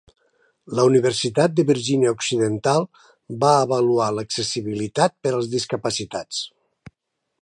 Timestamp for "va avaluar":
3.45-4.09